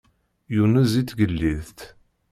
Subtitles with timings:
[0.55, 1.79] Yunez i tgellidt.